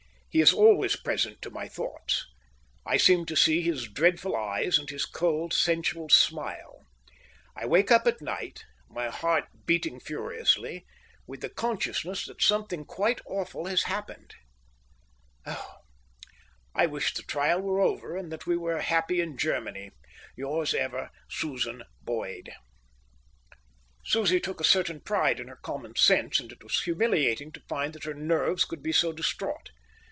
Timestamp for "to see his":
3.25-3.89